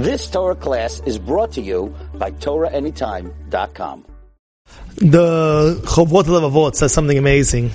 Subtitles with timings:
[0.00, 4.06] This Torah class is brought to you by TorahAnytime.com.
[4.96, 7.68] The Chovot Levavot says something amazing.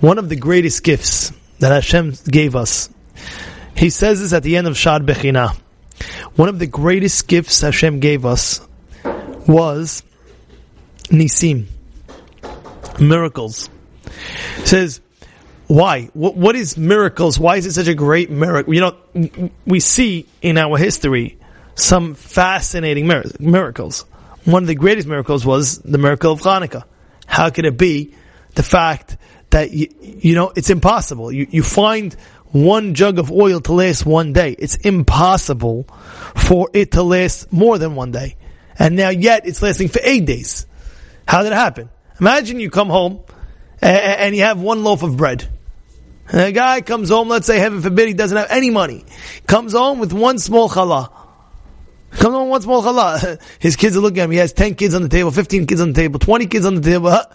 [0.00, 2.88] One of the greatest gifts that Hashem gave us.
[3.76, 5.54] He says this at the end of Shaar Bechina.
[6.34, 8.66] One of the greatest gifts Hashem gave us
[9.46, 10.02] was
[11.10, 11.66] Nisim,
[12.98, 13.68] miracles.
[14.60, 15.02] He says,
[15.66, 16.06] why?
[16.14, 17.38] What, what is miracles?
[17.38, 18.72] Why is it such a great miracle?
[18.72, 21.36] You know, we see in our history
[21.80, 24.04] some fascinating mir- miracles.
[24.44, 26.84] One of the greatest miracles was the miracle of Hanukkah.
[27.26, 28.14] How could it be
[28.54, 29.16] the fact
[29.50, 31.30] that you, you know it's impossible?
[31.30, 32.14] You you find
[32.52, 34.56] one jug of oil to last one day.
[34.58, 35.84] It's impossible
[36.34, 38.36] for it to last more than one day,
[38.78, 40.66] and now yet it's lasting for eight days.
[41.26, 41.90] How did it happen?
[42.20, 43.20] Imagine you come home
[43.80, 45.48] and, and you have one loaf of bread.
[46.28, 49.04] And a guy comes home, let's say heaven forbid he doesn't have any money,
[49.46, 51.10] comes home with one small challah.
[52.12, 53.40] Come on, one small challah.
[53.58, 54.30] His kids are looking at him.
[54.32, 56.74] He has 10 kids on the table, 15 kids on the table, 20 kids on
[56.74, 57.10] the table.
[57.10, 57.26] Huh?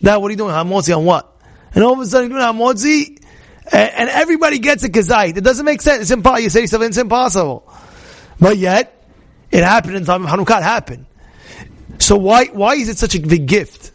[0.00, 0.54] Now, what are you doing?
[0.54, 1.36] Hamotzi on what?
[1.74, 3.22] And all of a sudden, you're doing hamotzi,
[3.72, 5.36] and, and everybody gets a kazait.
[5.36, 6.02] It doesn't make sense.
[6.02, 6.40] It's impossible.
[6.40, 7.70] You say yourself, it's impossible.
[8.38, 9.04] But yet,
[9.50, 10.58] it happened in time of Hanukkah.
[10.58, 11.06] It happened.
[11.98, 13.92] So why, why is it such a big gift?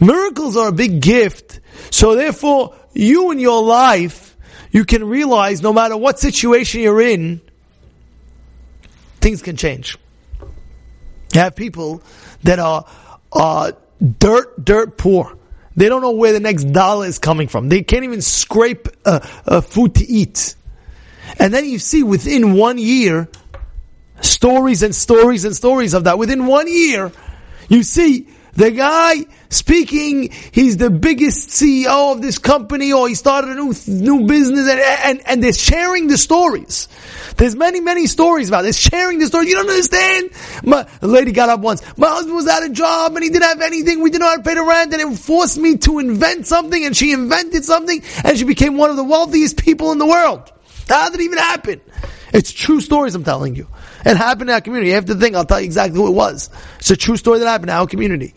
[0.00, 1.60] Miracles are a big gift.
[1.90, 4.36] So therefore, you in your life,
[4.70, 7.40] you can realize no matter what situation you're in,
[9.20, 9.96] things can change.
[11.34, 12.02] You have people
[12.44, 13.72] that are,
[14.18, 15.36] dirt, dirt poor.
[15.76, 17.68] They don't know where the next dollar is coming from.
[17.68, 20.56] They can't even scrape uh, uh, food to eat.
[21.38, 23.28] And then you see within one year,
[24.20, 26.18] stories and stories and stories of that.
[26.18, 27.12] Within one year,
[27.68, 28.26] you see
[28.58, 33.72] the guy speaking, he's the biggest CEO of this company or he started a new,
[33.86, 36.88] new business and, and, and they're sharing the stories.
[37.36, 38.76] There's many, many stories about this.
[38.76, 39.46] Sharing the story.
[39.46, 40.30] You don't understand?
[40.64, 41.82] My, lady got up once.
[41.96, 44.02] My husband was out of job and he didn't have anything.
[44.02, 46.84] We didn't know how to pay the rent and it forced me to invent something
[46.84, 50.50] and she invented something and she became one of the wealthiest people in the world.
[50.88, 51.80] How did it even happen?
[52.38, 53.66] It's true stories I'm telling you.
[54.06, 54.92] It happened in our community.
[54.92, 56.50] Have to think, I'll tell you exactly who it was.
[56.78, 58.32] It's a true story that happened in our community.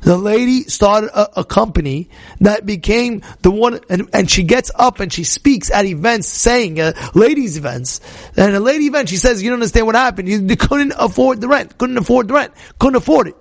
[0.00, 2.08] The lady started a, a company
[2.40, 6.80] that became the one, and, and, she gets up and she speaks at events saying,
[6.80, 8.00] uh, ladies events.
[8.34, 10.26] And a lady event, she says, you don't understand what happened.
[10.26, 11.76] You, you couldn't afford the rent.
[11.76, 12.54] Couldn't afford the rent.
[12.78, 13.36] Couldn't afford it.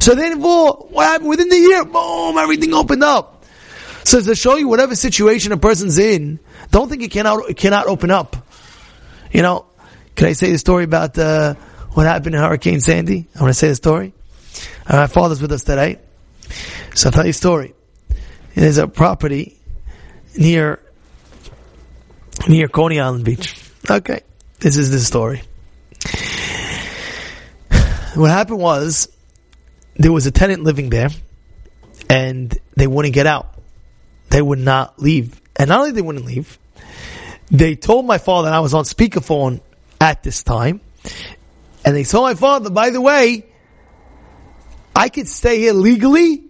[0.00, 1.28] So then, what happened?
[1.28, 3.44] Within the year, boom, everything opened up.
[4.04, 7.86] So to show you whatever situation a person's in, don't think it cannot, it cannot
[7.86, 8.41] open up.
[9.32, 9.64] You know,
[10.14, 11.54] can I say the story about uh,
[11.92, 13.28] what happened in Hurricane Sandy?
[13.34, 14.12] I want to say the story.
[14.86, 15.98] Uh, my father's with us today,
[16.94, 17.74] so I'll tell you a story.
[18.54, 19.56] There's a property
[20.36, 20.80] near
[22.46, 23.58] near Coney Island Beach.
[23.90, 24.20] Okay,
[24.60, 25.42] this is the story.
[28.14, 29.10] What happened was
[29.96, 31.08] there was a tenant living there,
[32.10, 33.58] and they wouldn't get out.
[34.28, 36.58] They would not leave, and not only they wouldn't leave,
[37.52, 39.60] they told my father, I was on speakerphone
[40.00, 40.80] at this time,
[41.84, 43.44] and they told my father, by the way,
[44.96, 46.44] I could stay here legally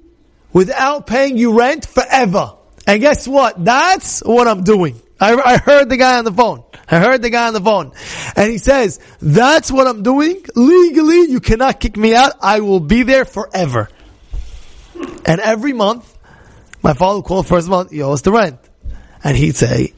[0.53, 2.55] without paying you rent forever.
[2.87, 3.65] And guess what?
[3.65, 5.01] That's what I'm doing.
[5.21, 6.65] I, I, heard the guy on the phone.
[6.89, 7.93] I heard the guy on the phone.
[8.35, 10.45] And he says, that's what I'm doing.
[10.57, 12.33] Legally, you cannot kick me out.
[12.41, 13.89] I will be there forever.
[15.25, 16.13] And every month,
[16.83, 18.59] my father would call first month, owe us the rent.
[19.23, 19.93] And he'd say,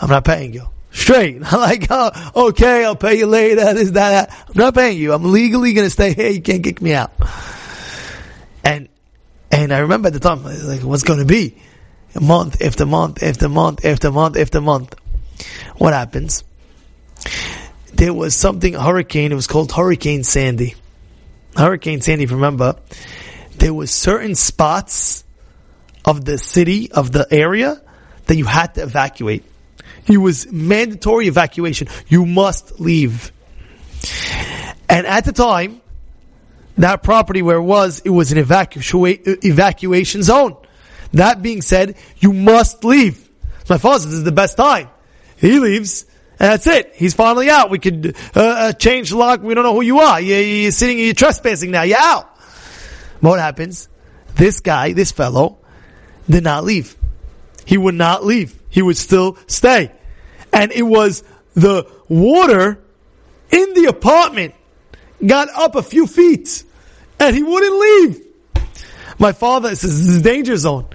[0.00, 0.66] I'm not paying you.
[0.92, 1.36] Straight.
[1.36, 4.46] I'm like, oh, okay, I'll pay you later, this, that, that.
[4.48, 5.12] I'm not paying you.
[5.12, 6.30] I'm legally gonna stay here.
[6.30, 7.12] You can't kick me out.
[8.64, 8.88] And,
[9.50, 11.56] and I remember at the time, like, what's gonna be?
[12.14, 14.96] A month after month after month after month after month.
[15.76, 16.44] What happens?
[17.94, 20.74] There was something, hurricane, it was called Hurricane Sandy.
[21.56, 22.76] Hurricane Sandy, if you remember,
[23.56, 25.24] there was certain spots
[26.04, 27.80] of the city, of the area,
[28.26, 29.44] that you had to evacuate.
[30.06, 31.88] It was mandatory evacuation.
[32.08, 33.32] You must leave.
[34.88, 35.80] And at the time,
[36.78, 40.56] that property where it was, it was an evacua- evacuation zone.
[41.12, 43.28] That being said, you must leave.
[43.68, 44.88] My father this is the best time.
[45.36, 46.04] He leaves,
[46.38, 46.92] and that's it.
[46.94, 47.70] He's finally out.
[47.70, 49.42] We could uh, uh, change the lock.
[49.42, 50.20] We don't know who you are.
[50.20, 51.82] You're, you're sitting, you're trespassing now.
[51.82, 52.36] You're out.
[53.20, 53.88] What happens?
[54.34, 55.58] This guy, this fellow,
[56.28, 56.96] did not leave.
[57.64, 58.59] He would not leave.
[58.70, 59.92] He would still stay.
[60.52, 61.22] And it was
[61.54, 62.82] the water
[63.50, 64.54] in the apartment
[65.24, 66.64] got up a few feet
[67.18, 68.26] and he wouldn't leave.
[69.18, 70.86] My father says this is danger zone.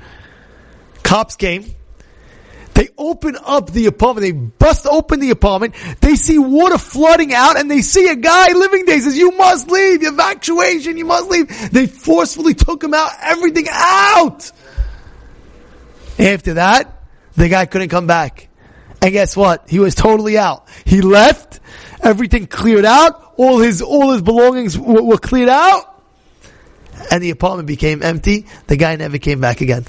[1.04, 1.76] Cops came.
[2.74, 4.26] They open up the apartment.
[4.26, 5.76] They bust open the apartment.
[6.02, 8.96] They see water flooding out and they see a guy living there.
[8.96, 10.04] He says, you must leave.
[10.04, 10.98] Evacuation.
[10.98, 11.72] You must leave.
[11.72, 13.12] They forcefully took him out.
[13.22, 14.52] Everything out.
[16.20, 16.95] After that,
[17.36, 18.50] the guy couldn't come back.
[19.02, 19.70] And guess what?
[19.70, 20.68] He was totally out.
[20.86, 21.60] He left.
[22.02, 23.34] Everything cleared out.
[23.38, 26.04] All his, all his belongings were, were cleared out.
[27.12, 28.46] And the apartment became empty.
[28.68, 29.86] The guy never came back again.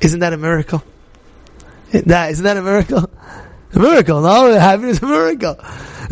[0.00, 0.82] Isn't that a miracle?
[1.92, 3.10] That, isn't that a miracle?
[3.74, 4.20] A miracle.
[4.20, 5.56] No, having is a miracle.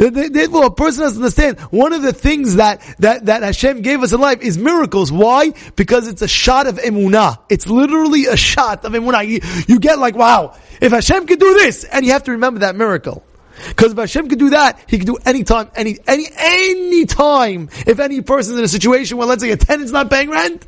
[0.01, 4.03] Therefore, a person has to understand one of the things that, that, that Hashem gave
[4.03, 5.13] us in life is miracles.
[5.13, 5.53] Why?
[5.77, 7.39] Because it's a shot of emunah.
[7.51, 9.29] It's literally a shot of emunah.
[9.29, 12.61] You, you get like, wow, if Hashem could do this, and you have to remember
[12.61, 13.23] that miracle.
[13.69, 17.69] Because if Hashem could do that, He could do any time, any, any, any time.
[17.87, 20.67] If any person's in a situation where, let's say, a tenant's not paying rent,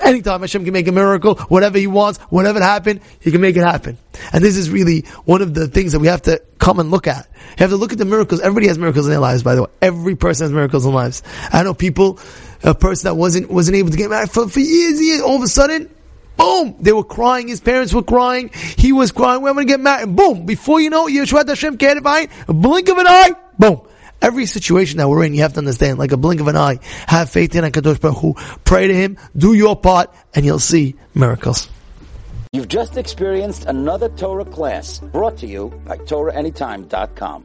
[0.00, 3.64] anytime Hashem can make a miracle, whatever He wants, whatever happened, He can make it
[3.64, 3.98] happen.
[4.32, 7.06] And this is really one of the things that we have to come and look
[7.06, 7.28] at.
[7.32, 8.40] You have to look at the miracles.
[8.40, 9.70] Everybody has miracles in their lives, by the way.
[9.82, 11.22] Every person has miracles in their lives.
[11.52, 12.18] I know people,
[12.62, 15.42] a person that wasn't, wasn't able to get married for, for years, years, all of
[15.42, 15.92] a sudden,
[16.38, 16.76] Boom!
[16.80, 17.48] They were crying.
[17.48, 18.50] His parents were crying.
[18.54, 19.42] He was crying.
[19.42, 20.14] We're going to get married.
[20.14, 20.46] Boom!
[20.46, 23.32] Before you know it, Yeshua Hashem Kedivine, a blink of an eye.
[23.58, 23.80] Boom!
[24.22, 26.78] Every situation that we're in, you have to understand, like a blink of an eye.
[27.06, 28.34] Have faith in HaKadosh Baruch Hu.
[28.64, 29.16] Pray to Him.
[29.36, 31.68] Do your part, and you'll see miracles.
[32.52, 37.44] You've just experienced another Torah class brought to you by TorahAnytime.com.